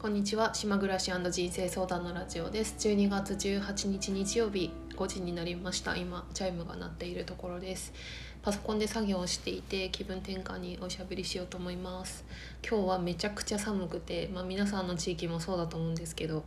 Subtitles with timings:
[0.00, 0.54] こんにちは。
[0.54, 2.76] 島暮らし人生相談のラジオです。
[2.88, 5.96] 12月18日日曜日5時になりました。
[5.96, 7.92] 今チャイムが鳴っているところです。
[8.40, 12.24] パソコンで作業をしていて気分転換におしゃべりしようと思います。
[12.62, 16.44] 今日はめちゃくちゃ寒くてまあ、皆さんの地域もそうだと思うんですけど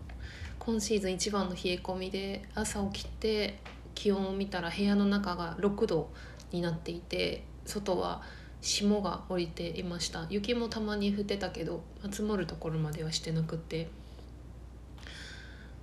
[0.58, 3.60] 今シーズン一番の冷え込みで朝起きて
[3.96, 6.10] 気温を見たら部屋の中が6度
[6.54, 8.22] になっていて外は
[8.62, 10.26] 霜が降りていました。
[10.30, 13.90] 雪もたまに降ってたけど積もるところまではしてなくて。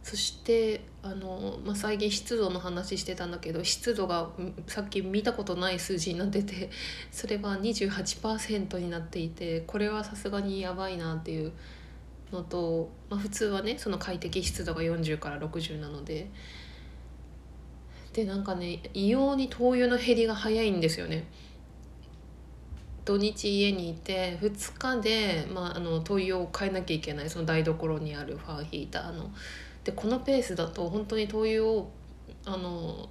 [0.08, 4.30] そしてあの、まあ、最近湿度の話してたんだけど湿度が
[4.66, 6.70] さっき見たことない数字になってて
[7.12, 11.52] それは28%になっていてこれはさすがにやばいなっていう
[12.32, 16.30] のと、まあ、普通はねその快適湿度が40から60なので。
[18.14, 21.26] でなんかね異様に灯油の減りが早いんですよね。
[23.08, 29.30] 土日家にいて2日で、まあ、あの灯油を変えなきゃいけないその台所にあるファンヒーターの。
[29.82, 31.90] でこのペースだと本当に灯油を
[32.44, 33.08] あの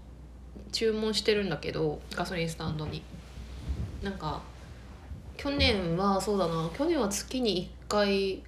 [0.72, 3.02] 注文してるんだけどガソリンスタンドに。
[4.04, 4.40] なんか
[5.36, 8.44] 去年はそうだな去年は月に1回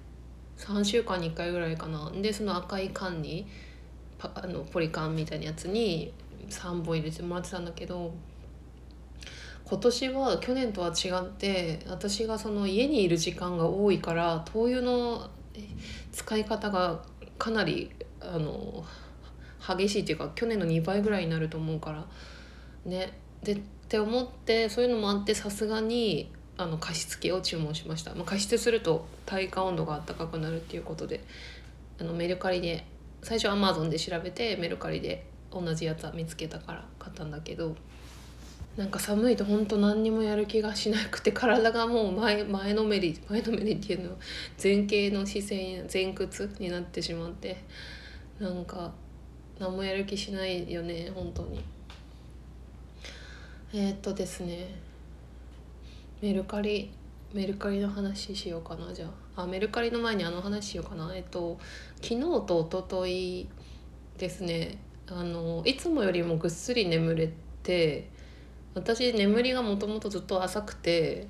[0.56, 3.48] 3週間に1回ぐらいかなでその赤い缶に
[4.20, 6.12] あのポリ缶みたいなやつに
[6.48, 8.14] 3本入れてもらってたんだけど
[9.70, 15.30] 今年は去年とは違って私がその家にいる時間が多いから灯油の
[16.10, 17.04] 使い方が
[17.38, 18.84] かなりあの
[19.60, 22.04] 激しいっていうか去年の2倍ぐらいになると思うから
[22.84, 23.16] ね。
[23.44, 31.24] でって思ってそういうのもあってさすがにあの加湿器を注文しました、まあ、加湿すると体感温度が暖かくなるっていうことで
[32.00, 32.84] あのメルカリで
[33.22, 37.76] 最初アマゾンで調べてメルカリで同じやつは見つけたから買ったんだけど
[38.76, 44.16] なんか寒いと本当何にもやる気がしなくて体がもう前前のめり前のめりっていうの
[44.62, 47.64] 前傾の姿勢前屈になってしまって
[48.38, 48.92] なんか
[49.58, 51.62] 何もやる気しないよね本当に。
[53.72, 54.74] えー、っとですね。
[56.22, 56.90] メルカリ
[57.32, 59.42] メルカリの話しようかなじゃあ。
[59.42, 61.14] あメルカリの前にあの話しようかな。
[61.14, 61.58] えっと
[61.96, 63.48] 昨日と一昨日
[64.16, 64.78] ですね。
[65.06, 67.32] あのいつもよりもぐっすり眠れ
[67.62, 68.08] て
[68.74, 71.26] 私眠りがもともとずっと浅くて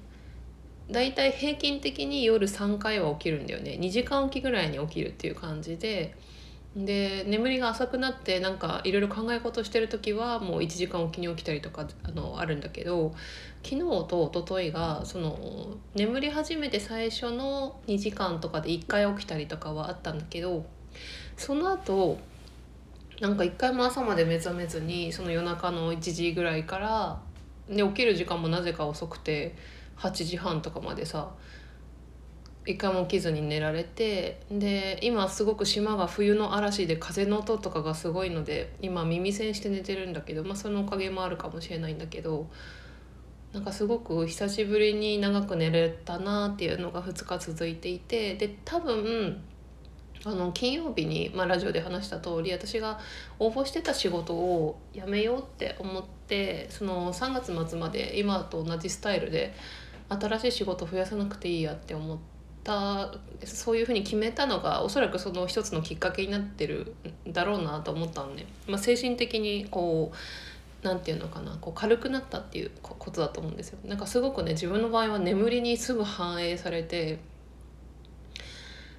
[0.90, 3.78] だいたい平均的に夜3回は起きるんだよね。
[3.80, 6.14] 2時間おきぐらいに起きるっていう感じで
[6.76, 13.12] で眠りが浅くなってなんかいろいろ考え事してる時はもう1時間おきに起きたりとかあのあるんだけど
[13.64, 20.64] 昨日と一昨日がその眠り始めて最初の2時間とかで1回起きたりとかはあったんだけど
[21.36, 22.18] その後
[23.20, 27.20] なんか一回も朝まで目覚めずにその夜中の1時ぐらいから
[27.70, 29.54] で起きる時間もなぜか遅くて
[29.96, 31.30] 8時半とかまでさ
[32.66, 42.48] 一回も起きずに寝られてで今すごく島が冬の嵐で風の音とかがすごいので今耳栓して寝てるんだけど、まあ、そのおかげもあるかもしれないんだけど
[43.52, 49.42] なんかすごく久しぶりに長く寝れたなっていうのが2日続いていてで多分
[50.24, 53.00] あの金曜日に、まあ、ラジオで話した通り私が
[53.38, 56.19] 応募してた仕事を辞めようって思って
[56.68, 59.54] その3月末まで今と同じスタイルで
[60.08, 62.18] 新しい仕事増やさなくていいやって思っ
[62.64, 63.12] た
[63.44, 66.94] そういうふうに決めたのがおそらくその一つのきっかけになってる
[67.28, 68.46] んだろうなと思ったのね。
[68.66, 70.12] まあ、精神的にこ
[70.82, 73.78] うなんていうのかなこう軽くなったっていうことだと思うんですよ。
[73.84, 77.18] なんかすごくね自分の場合は眠りにすぐ反映されて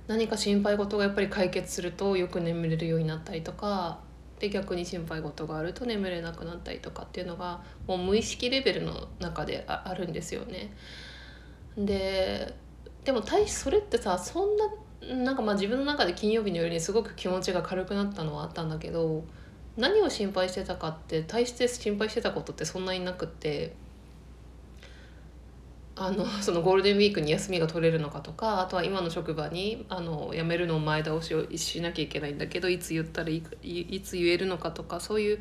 [0.08, 4.00] 何か心配事がやっぱり解決するとよく眠れるようになったりとか
[4.41, 10.74] で逆に心配事があると眠れなくなったりとかっていうのがもう無意識レベルの中であるんですよね。
[11.78, 12.51] で
[13.06, 19.24] でも大それってさそんななんかまあ自分の中で金曜日の夜にすごく気持ちが軽くなったのはあったんだけど
[19.78, 23.75] 何を心配してたかって大して心配してたことってそんなになくって
[26.03, 35.39] あの そのゴールデンウィークに休みが取れるのかとかあとは今の職場にあの辞めるのを前倒しをしなきゃいけないんだけどいつ言ったらいいつ言えるのかとかそういう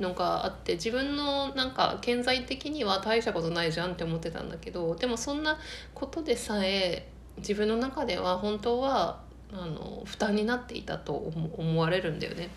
[0.00, 5.58] のがあって自分のなんか顕在的には大したことないじゃんって思ってたんだけどでもそんな
[5.94, 7.08] ことでさえ
[7.38, 9.20] 自分の中では本当は
[9.52, 12.50] あの負担になっていたと思われるんだよね。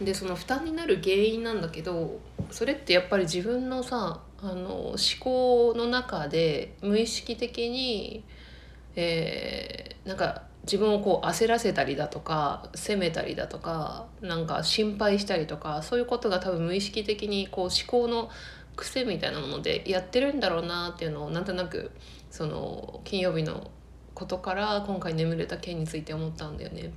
[0.00, 2.18] でその負担になる原因なんだけど
[2.50, 8.24] それってやっぱり自分のさあの思考の中で無意識的に、
[8.96, 18.30] えー、なんか自分をこう焦らせたりだとか責めたりだとかなんか心配したりとかそういうことが多分無意識的にこう思考の
[18.76, 21.90] 癖みたいなものでやってるんだろうなっていうのをなんとなく
[22.30, 23.70] その金曜日の
[24.14, 26.92] ことから今回眠れた件について思ったんだよね。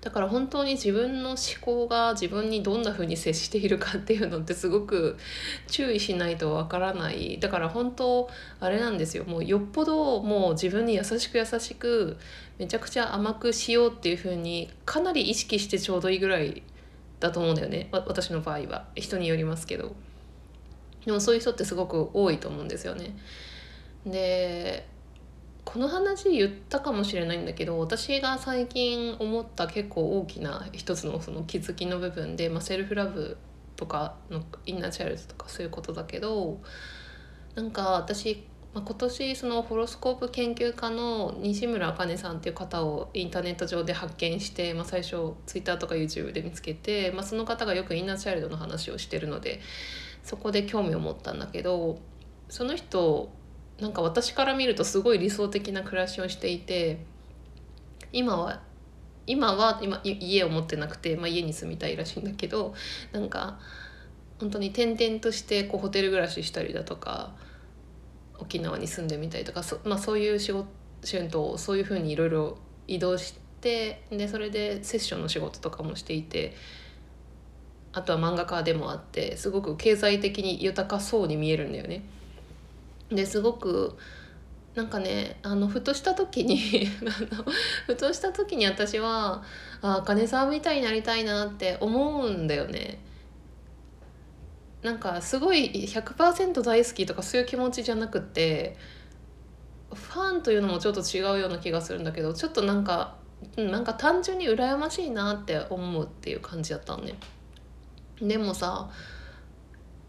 [0.00, 5.18] だから本当に自分の思考が自分にどんな風に接しているかっていうのってすごく
[5.66, 7.38] 注意しないとわからない。
[7.40, 8.30] だから本当
[8.60, 9.24] あれなんですよ。
[9.24, 12.16] もうよっぽどもう自分に優しく優しく
[12.58, 16.62] めちゃくちゃ甘くしようっていう風にかなり意識してちょうどいいぐらい
[17.18, 17.88] だと思うんだよね。
[17.92, 18.86] 私の場合は。
[18.94, 19.94] 人によりますけど。
[21.04, 23.16] でもそういう人ってすごく多いと思うんですよね。
[24.06, 24.86] で
[25.68, 33.36] この話言ったかもしれないんだけど私が最近思った結構大きな一つのその気づきの部分で、まあ、セルフラブ
[33.76, 36.58] とかのインナーチャイルドとかそういうことだけど
[37.54, 49.60] なんか私、まあ、今年そのホロスコープ研究家の西村茜さんっていう方をインターネット上で発見して、まあ、最初 Twitter とか YouTube で見つけて、まあ、その方がよくインナーチャイルドの話をしてるので
[50.22, 51.98] そこで興味を持ったんだけど
[52.48, 53.36] その人
[53.80, 56.98] なんか私から見るとすごい理想的な暮らしをしていて
[58.12, 58.60] 今は
[59.26, 62.74] 今は今家を持ってなくて、まあ、家に住みたいらしいんだけど
[63.12, 63.58] なんか
[64.40, 67.34] 本当に転々としてこうホテル暮らししたりだとか
[68.38, 70.68] 沖縄に住んでみたりとかそ,、まあ、そういう仕事
[71.08, 76.54] 春とそういうふうにいろいろ移動してでそれでセッションの仕事とかもしていて
[77.92, 82.02] あとは漫画家でもあってすごく経済的に豊かそうに見えるんだよね。
[83.10, 83.96] ですごく
[84.74, 86.86] なんかねあのふとした時に
[87.86, 89.42] ふとした時に私は
[89.82, 93.00] あ茜さんみたいになりたいなって思うんだよね。
[94.82, 98.76] なんかすごい100%大好きとかそういう気持ちじゃなくて
[99.92, 103.16] ファンというのもちょっと違うような気がするんだけどちょっとなんか
[103.56, 107.14] なんか単純に羨ましいなって思うっていう感じだったのね。
[108.20, 108.88] でもさ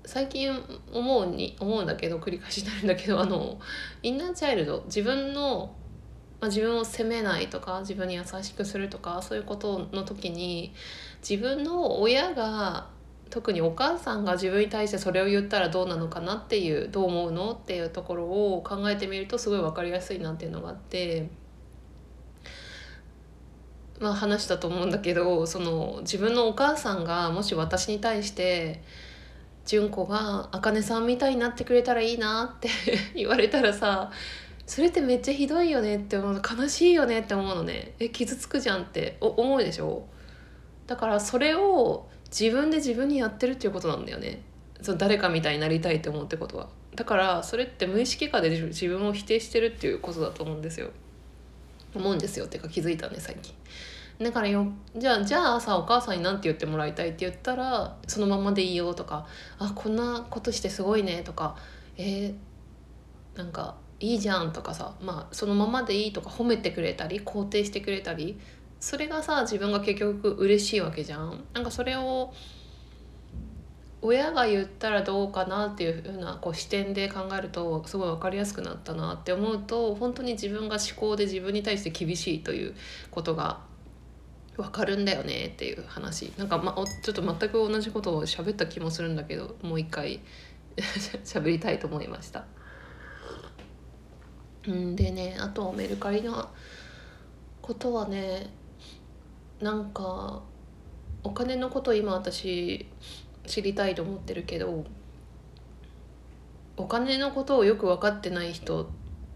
[0.09, 0.51] 最近
[0.91, 3.59] 思うに思うんだけど繰り返しになるんだけどあの
[4.01, 5.75] インナーチャイルド自分の、
[6.41, 10.73] まあ、自分を責めないとか自分に優しくするとかそういうことの時に
[11.21, 12.87] 自分の親が
[13.29, 21.29] 特にお母さんが自分に対してそれを言ったらどうなのかなっていうどう思うのっていうところを考えてみるとすごい分かりやすいなっていうのがあって。
[23.99, 28.81] まあ話したと思うんだけどその自分のお母さんがもし私に対して
[29.69, 32.69] 純子が「あかねさんみたいになってくれたらいいな」って
[33.13, 34.09] 言われたらさ
[34.65, 37.93] それってめっちゃひどいよねって思う悲しいよねって思うのね。
[37.99, 40.07] え傷つくじゃんって思うでしょ？
[40.87, 44.41] だからそれを自分で自分にやってるっていうことなんだよね。
[44.81, 46.69] その誰かみたいになりたいって思うってことは。
[46.95, 50.89] だからそれって無意識化で自分を否定してるっていうことだと思うんですよ。
[51.93, 52.45] 思うんですよ。
[52.45, 53.53] っていうか気づいたね最近。
[54.19, 54.67] だからよ
[54.97, 59.25] じゃあじゃあさお母さんに何て言ってもらいたいって言ったらそのままでいいよとか
[59.59, 61.55] あこんなことしてすごいねとか
[61.95, 68.39] えー、なんかいいじゃんとかさまあそのままでいいとか褒めてくれたり肯定してくれたり
[68.79, 71.43] それがさ自分が結局嬉しいわけじゃん。
[71.53, 72.33] なんかそれを
[74.01, 82.75] 親が言ったらどうかなっていうふうなこう視点で考えるとすごい分かりやすくなったなって思うと本当に自分が思考で自分に対して厳しいという
[83.11, 83.59] ことが
[84.61, 90.19] 分かるんだよねっていう話なんか、ま、ちょっと全く同じことを喋った気もするんだけどもう一回
[91.23, 92.45] 喋りたいと思いました。
[94.69, 96.49] んでねあとメルカリの
[97.61, 98.47] ことはね
[99.61, 100.41] なんか
[101.23, 102.85] お金のこと今私
[103.45, 104.83] 知りたいと思ってるけど
[106.75, 108.89] お金のことをよく分かってない人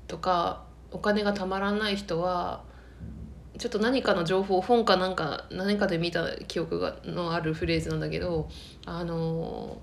[0.07, 2.63] とかお金がたまらない人は
[3.63, 8.49] ちょっと何かの情報本かなんか何かで見た記憶がのあるフレーズなんだけど
[8.85, 9.77] あの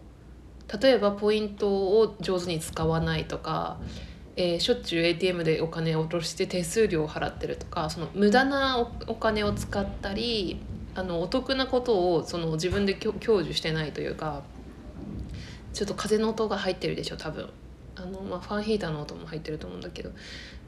[0.83, 3.79] 例えばポイントを上手に使わないとか、
[4.37, 10.61] えー、しょっちゅう ATM でお金を落として手数料を払ってるとかその無駄なお金を使ったり
[10.95, 14.43] あのお得なことをその自分で享受してないというか
[15.73, 17.49] ちょっと風の音が入ってるでしょ多分。
[17.97, 20.11] あの、まあ、ファンヒーターの音も入ってると思うんだけど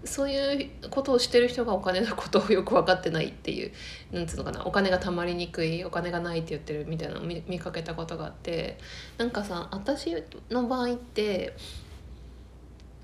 [0.04, 3.72] そういうことをしてる人がお金のことをよく分かってないっていう
[4.10, 8.78] なんつうのかなお金がたまりにくいお金がないって言ってるみたいなのを見かけたことがあって
[9.18, 10.14] なんかさ私
[10.50, 11.54] の場合って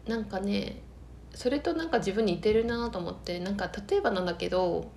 [0.07, 0.81] なんかね
[1.35, 4.91] それとなんか自分似てるなと思ってなんか例えばなんだけど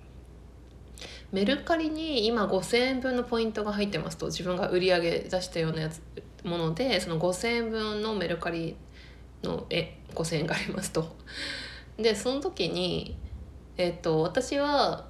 [1.30, 6.02] メルカリに今5,000円分のポイントが入ってますと自分が売り上げ出したようなやつ
[6.44, 8.76] ものでその5,000円分のメルカリ
[9.42, 11.16] のえ5,000円がありますと。
[12.02, 13.16] でその時に、
[13.76, 15.06] えーと、私は、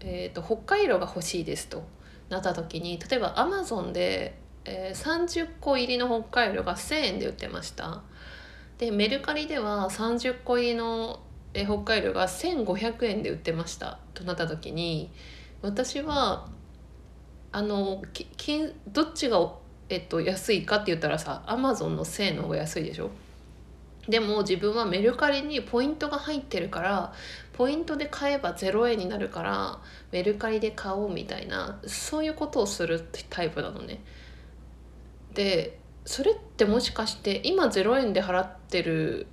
[0.00, 1.84] えーと、北海道が欲しいですと
[2.28, 8.02] なった時に例えばアマゾンで、えー、30個入りの北海道が1,000円で売ってました。
[8.78, 11.20] でメルカリでは30個入りの
[11.54, 15.10] え北海道が1500円で売ってましたとなった時に
[15.62, 16.48] 私は
[17.52, 18.28] あのき
[18.86, 19.52] どっちが、
[19.88, 23.10] えっと、安いかって言ったらさアマゾンの1000の方が安いでしょ
[24.10, 27.12] でも自分はメルカリにポイントが入ってるから
[27.52, 34.02] ポイントで買えば0円になるからメルカリで買おうみたいなそういうことをするタイプなのね。
[35.32, 39.28] でそれってもしかして今0円で払ってる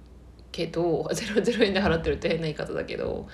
[0.52, 3.28] けど 0, 0円で払ってるって変な言い方だけど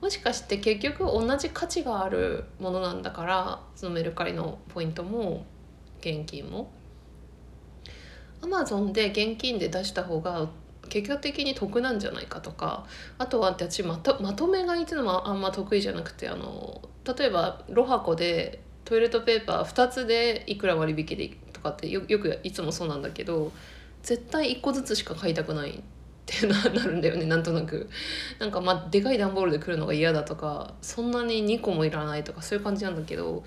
[0.00, 5.44] もしかして結局同じ価値があるものなんだからそのメルカリのポイントも
[6.00, 6.70] 現金も。
[8.42, 10.50] アマゾンで現金で出した方が
[10.88, 12.86] 結果的に得なんじゃないかとか
[13.18, 16.82] あとは私まとまとめ買いっていうのもあんま得意じゃなくてあの
[17.16, 23.52] 例えばロハコでトイレットペーパー2つでいくら割引でとかってよよくいつもそうなんだけど
[24.02, 25.80] 絶対1個ずつしか買いたくないっ
[26.26, 27.88] てな なるんだよねなんとなく。
[28.38, 33.44] なんかまあでかい段ボールで来るのが嫌だとかそんなに2個もいらないとかそういう感じなんだけど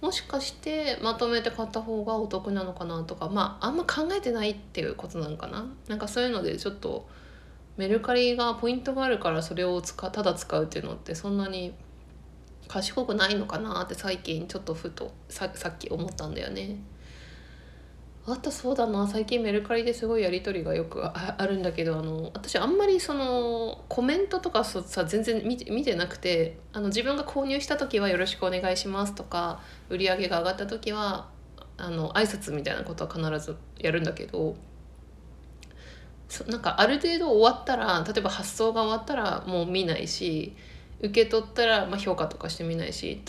[0.00, 7.06] もしかしてまとめて買った方がお得なのかなとかまああんま考えてないっていうことなんかななんかそういうのでちょっと
[7.76, 11.74] メルカリがポイントがあるからそれを使ただ使うっていうのってそんなに
[12.68, 16.76] 賢くないのかなって最近ちょっとふとささっき思ったんだよね。
[18.32, 19.06] あとそうだな。
[19.08, 31.28] 最近メルカリですごいやり取りがよく あるんだけどあの私あんまりそのコメントとかさ全然見て見てなくてあの自分が購入した時は「よろしくお願いします」とか売り上げが上がった時は
[31.76, 34.54] あの挨拶みたいなことは必ずやるんだけど
[36.46, 40.54] なんかある程度終わったら例えば発送が終わったらもう見ないし
[41.02, 43.22] 受け取ったら、まあ、評価とかしてみないし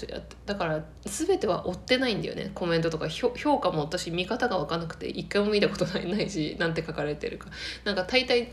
[0.45, 2.51] だから全ては追ってないんだよね。
[2.53, 3.07] コメントとか。
[3.07, 7.49] 評価も私見方が分かんなくて一回も見たことないないしなんて書かれてるか。
[7.85, 8.51] なんか大体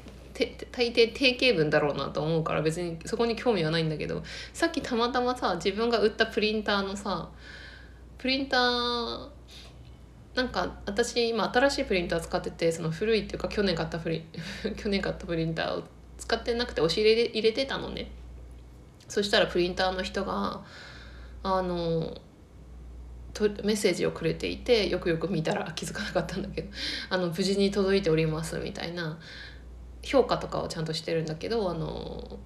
[0.71, 4.23] 大抵定型文だろうなと思うから別にそこに興味はないんだけど
[4.53, 7.29] さっきたまたまさ自分が売ったプリンターのさ
[8.19, 9.29] プリンター
[10.37, 14.25] なんか私今新しいプリンター使っててその古いっていうか去年買ったプリ
[14.79, 15.83] 去年買ったプリンターを
[16.17, 18.11] 使ってなくて押し入れ入れてたのね。
[19.09, 20.63] そしたらプリンターの人が
[21.43, 22.17] あの
[23.33, 26.71] とメッセージをくれていてよくよく見たら気づかなかったんだけど
[27.11, 29.19] あの無事に届いておりますみたいな
[30.03, 32.39] 評価とかをちゃんとしてるんだけどあの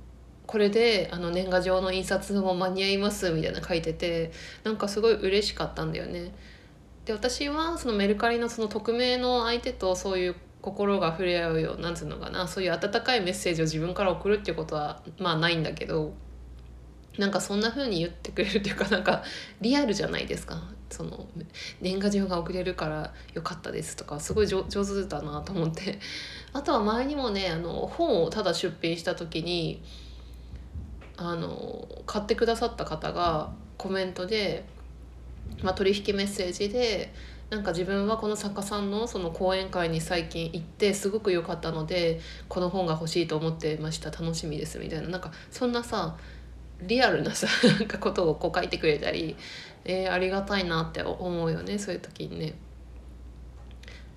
[0.46, 4.32] これであの年賀状の印刷も間に合いますみたいな書いてて
[4.64, 6.34] なんかすごい嬉しかったんだよね。
[7.04, 16.14] で私はそのメルカリのその匿名の相手とそういう心が触れ合うようなんつうのかなそういう温かいメッセージを自分から送るっていうことはまあないんだけど
[17.18, 19.22] なんかそんな風に言ってくれるっていうかなんか
[19.60, 20.62] リアルじゃないですか。
[20.90, 21.26] その
[21.80, 25.98] 年賀状が送れるからよかったですとかすごい上手だなと思って。
[26.52, 29.82] あとは前にもねあの本をただ出品した時に
[31.16, 34.64] あの買ってくださった方がコメントで、
[35.62, 37.12] まあ、取引メッセージで
[37.50, 44.10] なんか自分はこの作家さんのその講演会に最近行ってすごく良かったのでこの本が欲しいと思ってました。
[44.10, 44.78] 楽しみです。
[44.78, 45.08] みたいな。
[45.08, 46.16] なんかそんなさ
[46.82, 47.46] リアルなさ
[47.78, 49.36] なんかことをこう書いてくれたり、
[49.84, 52.54] えー、ありがたいなって思うよねそういう時にね。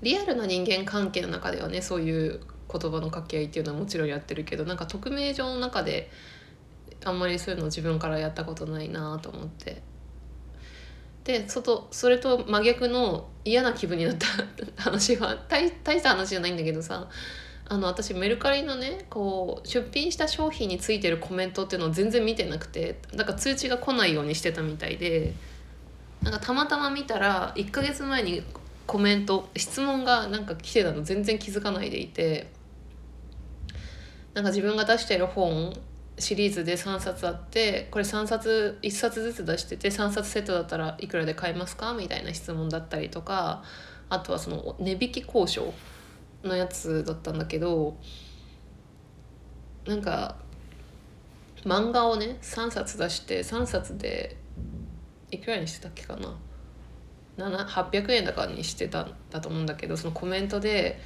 [0.02, 2.40] リアルな人間関係の中ではねそういう
[2.72, 6.12] 言葉の掛け合いっていうのはもちろんやってるけどなんか匿名上の中で
[7.04, 9.82] あんまりそういうの自分からやったことないなと思って
[11.24, 14.28] で外それと真逆の嫌な気分になった
[14.78, 17.08] 話は大大した話じゃないんだけどさ
[17.68, 25.34] あの私メルカリのねこう出品した商品についてるコメントっていうのを全然見てなくてなんか通知が来ないようにしてたみたいで
[26.22, 28.44] なんかたまたま見たら1ヶ月前に
[28.86, 32.52] コメント質問がなんか来てたの全然気づかないでいて
[34.36, 35.74] なんか自分が出してる本
[36.20, 41.94] シリーズで3冊あってこれ3冊1冊ずつ出してて3冊セットだったらいくらで買えますか？
[41.94, 43.64] みたいな質問だったりとか
[44.10, 45.74] あとはその値引き交渉
[46.46, 47.98] のやつだったんだけど
[49.86, 50.38] なんか
[51.64, 54.38] 漫画をね3冊出して3冊で
[55.32, 56.36] いくらにしてたっけかな。
[57.38, 61.02] 800円だからにしてたんだと思うんだけどそのコメントで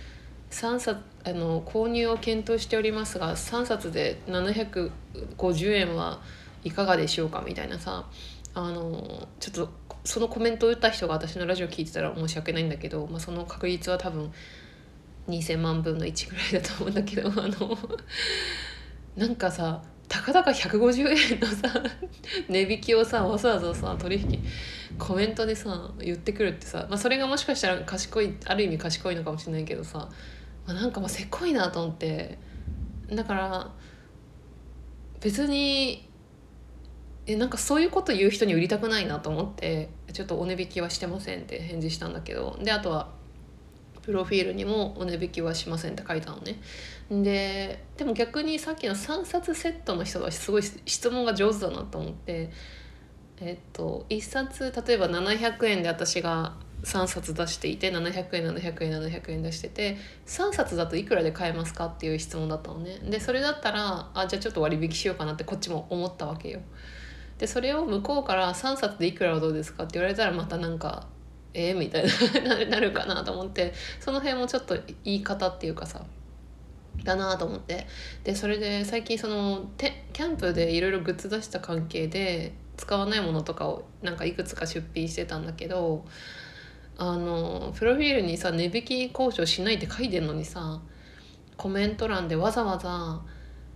[0.51, 6.21] 3冊あの購入を検討しておりますが3冊で750円は
[6.63, 8.05] いかがでしょうかみたいなさ
[8.53, 9.69] あのちょっと
[10.03, 14.31] そのコメントを打った人が私のラジオ聞いてたら申し訳ないんだけど、まあ、その確率は多分
[15.29, 17.77] 2,000万分の1ぐらいだと思うんだけどあの
[19.15, 21.71] なんかさたかだか150円のさ
[22.49, 24.43] 値引きをさわざわざさ取引
[24.97, 30.09] コメントでさ言ってくるってさ、まあ、それがもしかしたら賢いある意味賢いのかもしれないけどさ、
[30.65, 32.39] まあ、なんかもうせっこいなと思って
[33.11, 33.71] だから
[35.21, 36.09] 別に
[37.27, 43.18] えなんかそういうこと言う人に売りたくないなと思ってちょっとお値引きはしてませんって返事したんだけどであとは
[44.09, 46.59] プロフィールにもお値引きはしませんって書いたのね。
[47.11, 52.49] ででも逆にさっきの3冊セットの人はすごい質問が上手だなと思って
[53.39, 62.97] えっと1冊例えば700円で私が3冊出していて700円700円700円出してて3冊だといくらで買えますかっていう質問だったのね。
[62.97, 66.61] でそれだったらあじゃあちょっと割引しようかなってこっちも思ったわけよ。
[67.37, 71.07] でそれを向こうから3冊でいくらはどうですかって言われたらまたなんか
[71.53, 72.05] えー、みたい
[72.43, 76.05] な なるかなと思ってその辺もちょっと言い方っていうかさ
[77.03, 77.87] だなと思って。
[78.23, 86.05] でそれで最近そのてキャンプでいろいろグッズ出した関係で使わないものとかをなんかいくつか出品してたんだけど
[86.97, 90.81] あのプロフィールにさ値引き交渉しないって書いてんのにさ
[91.57, 93.21] コメント欄でわざわざ、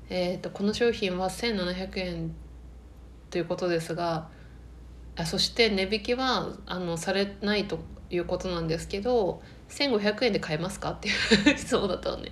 [0.09, 2.35] えーと「この商品は1700円
[3.29, 4.29] ということですが
[5.15, 7.79] あそして値引きはあのされないと
[8.09, 11.15] いうことなんですけど1500円で買えますか?」っていう
[11.57, 12.31] 質問だったのね。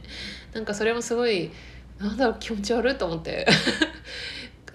[0.54, 1.52] なんかそれもすごい
[2.00, 3.48] なんだろう気持ち悪いと思って。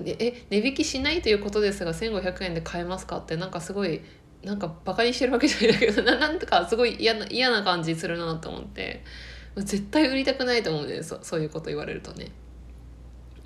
[0.05, 3.17] え値引きしないということですが1500円で買えますか？
[3.17, 4.03] ってなんかすごい
[4.43, 9.03] なんかバカにしてるわけじゃないんだけどなんとかすごい嫌な嫌な感じするなと思って。
[9.57, 12.27] 絶対売りたくないと思うんでそそういうこと言われるとね。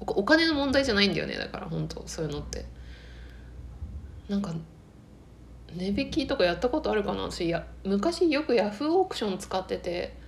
[0.00, 2.64] お金の問題じゃないんだよねだから本当そういうのって。
[4.30, 4.54] なんか
[5.74, 7.30] 値引きとかやったことあるかな？
[7.30, 10.18] 私や昔よくヤフーオークション使ってて。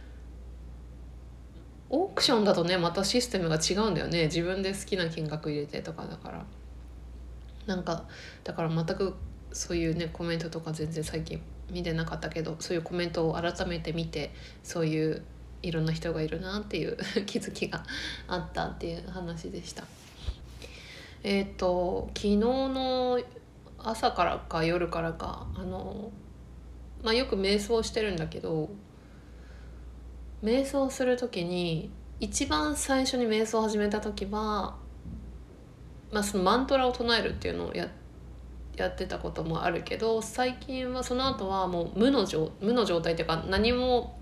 [1.94, 4.24] オークションだとねまたシステムが違うんだよね。
[4.24, 6.44] 自分で好きな金額入れてとかだから。
[7.66, 8.04] なんか
[8.44, 9.14] だから全く
[9.52, 11.40] そういうねコメントとか全然最近
[11.70, 14.32] 見てなかったけどそういうコメントを改めて見て
[14.62, 15.22] そういう
[15.62, 17.84] いろんな人がいるなっていう 気づきが
[18.26, 19.84] あったっていう話でした。
[21.22, 23.20] えっ、ー、と昨日の
[23.84, 26.10] 朝からか夜からかあの、
[27.02, 28.70] まあ、よく瞑想してるんだけど
[30.42, 34.76] 瞑想する時に一番最初に瞑想を始めた時は、
[36.10, 37.88] まあ、そのマントラを唱えるっていうのをや
[38.76, 44.18] やってたこともあるけど最近はその後はもう無の状無の状態っていうか何も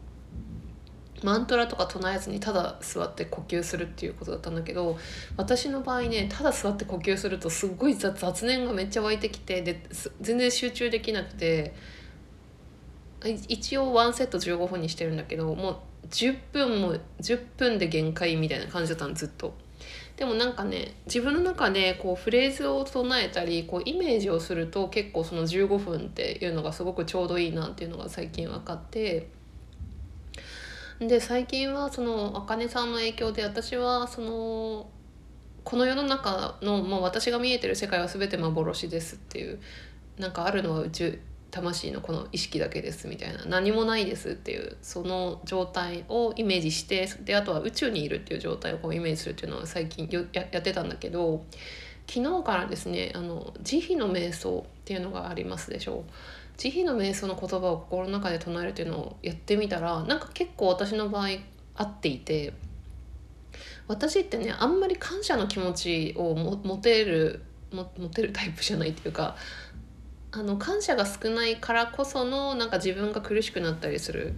[1.23, 4.99] マントラとか唱えずにただ座って呼吸するっていうことだったんだけど
[5.37, 9.83] 私の場合ねただ座って呼吸するとすっごい雑念がめっちゃ湧いてきてで
[10.21, 11.75] 全然集中できなくて
[13.49, 19.55] 一応ワンセット15分にしてるんだけどもう10分も10分で限界みたいな感じだったのずっと。
[20.17, 29.31] でもなんかね自分の中でこうフレーズを唱えたりこうイメージをすると結構その15分っていうのがすごくちょうどいいなっていうのが最近分かって
[31.01, 34.91] で最近はそのあかねさんの影響で私はその
[35.65, 39.61] この世の中の、まあ、私が見えてる世界は全て幻ですっていう
[40.19, 51.45] なんかあるのは宇宙魂のこの意識だけですみたいな何もないですっていうその状態をイメージしてであとは宇宙にいるっていう状態をこうイメージするっていうのは最近ややってたんだけど
[52.07, 56.13] 昨日からですねあの慈悲の瞑想っていうのがありますでしょう。
[56.61, 61.29] 慈悲の瞑想の言葉を心の中で唱えるっていうのをやってみたらなんか結構私の場合
[61.75, 62.53] 合っていて
[63.89, 69.37] 私ってねあんまり感謝の気持ちを持てる持てるタイプじゃないっていうか
[70.33, 74.35] あの感謝が少ないからこそのなんか自分が苦しくなったりする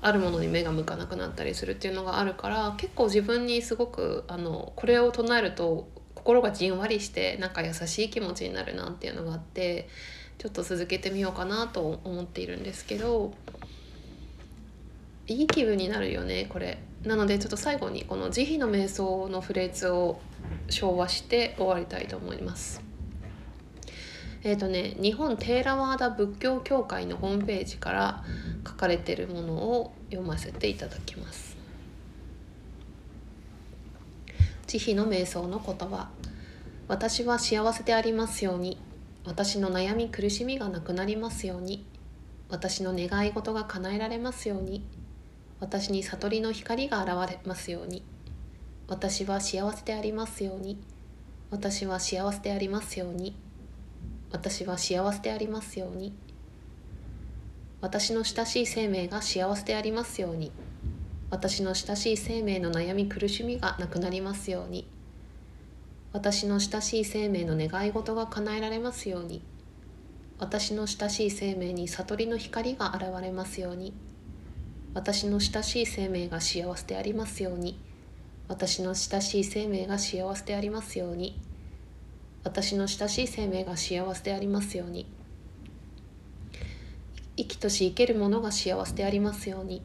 [0.00, 9.88] あるものに目が向かなくなったりするっていうのがあるから結構自分にすごくあのこれを唱えると心がじんわりしてなんか優しい気持ちになるなっていうのがあって
[10.42, 13.32] ちょっと続けてみようかなと思っているんですけど
[15.28, 16.78] いい気分になるよねこれ。
[17.04, 20.20] なのでちょっと最後にこの慈悲の瞑想のフレーズを
[20.68, 22.82] 昭和して終わりたいと思います。
[24.42, 28.24] えっ、ー、とね日本テーラワーダ仏教協会のホームページから
[28.66, 31.56] 書かれてるものを読ませていただきます
[34.66, 36.08] 慈悲の瞑想の言葉
[36.88, 38.76] 私は幸せでありますように
[39.24, 41.86] 私の悩み苦しみがなくなりますように。
[42.48, 44.84] 私の願い事が叶えられますように。
[45.60, 48.02] 私に悟りの光が現れますように。
[48.88, 50.76] 私は幸せでありますように。
[51.50, 53.36] 私は幸せでありますように。
[54.32, 56.12] 私は幸せでありますように。
[57.80, 60.50] 私の親しい生命が幸せでありますように。
[61.30, 64.91] 私の親しい生命の悩み苦しみがなくなりますように。
[66.12, 69.42] 私の親しい生命の願い事が叶えられますように。
[70.38, 73.94] 私の親しい生命に悟りの光が現れますように。
[74.92, 77.78] 私の親しい生命が幸せでありますように。
[78.46, 81.40] 私の親しい生命が幸せでありますように。
[82.44, 85.06] 私の親しい生命が幸せでありますように。
[87.38, 89.80] 生きとし生けるものが幸せでありますように。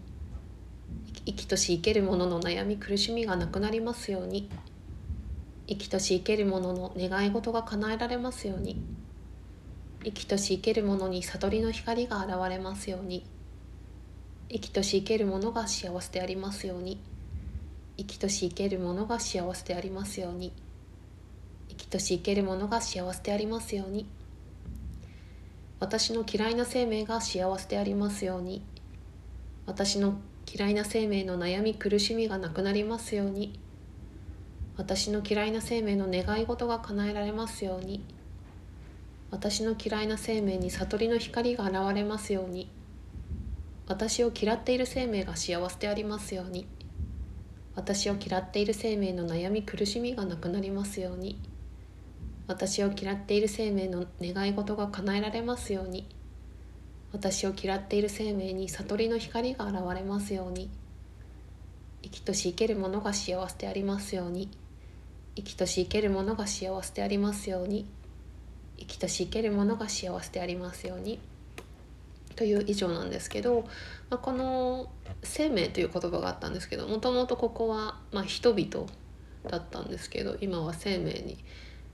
[1.26, 4.50] 生きとし生けるものの悩み苦しみがなくなりますように。
[5.68, 8.82] 生きとし生けるものの願い事が叶えられますように。
[10.04, 13.26] 生きとし生けるものに悟りの光が現れますように。
[14.50, 16.98] 生きとし生けるものが幸せでありますように。
[17.98, 20.54] 生きとし生けるものが幸せでありますように。
[21.68, 24.08] 生きとし生けるものが幸せでありますように。
[25.82, 28.64] 私の嫌いな生命が幸せでありますように。
[29.66, 30.18] 私の
[30.50, 33.60] 嫌いな生命の悩み苦しみがなくなりますように。
[34.78, 38.06] 私の嫌いな生命の願い事が叶えられますように。
[39.32, 42.70] 私の嫌いな生命に悟りの光が現れますように。
[43.88, 46.68] 私を嫌っている生命が幸せでありますように。
[47.76, 51.40] 私を嫌っている生命の悩み苦しみがなくなりますように。
[52.46, 56.08] 私を嫌っている生命の願い事が叶えられますように。
[57.12, 60.70] 私を嫌っている生命に悟りの光が現れますように。
[62.04, 64.50] 生きとし生けるものが幸せでありますように。
[65.38, 67.86] 生きとし生けるものが幸せでありますように。
[68.80, 71.20] 生きとし生けるものが幸せでありますように。
[72.36, 73.68] という以上なんですけど、
[74.10, 74.90] まあ、この
[75.22, 78.88] 「生命」という言葉があったんですけどもともとここは、ま、人々
[79.48, 81.38] だったんですけど今は「生命」に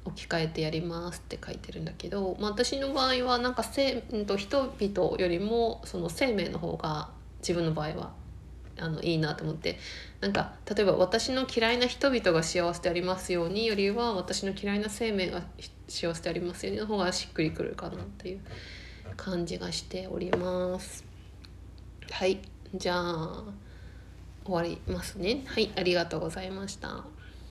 [0.04, 8.14] 置き換えてやりますって書いてるんだけど、まあ、私の場合はなんかせ、うん、と人々よりもその生命の方が自分の場合は
[8.80, 9.80] あのいいなと思って。
[10.22, 15.44] なんか例えば「私の嫌いな人々が幸せでありますように」よりは「私の嫌いな生命が
[15.88, 18.42] 幸せでありますように」の方がしっくりくるかなっていう。
[19.16, 21.04] 感じがしております。
[22.12, 22.40] はい。
[22.74, 23.44] じゃあ
[24.46, 25.44] 終わりますね。
[25.46, 25.72] はい。
[25.76, 27.06] ありがとうございました。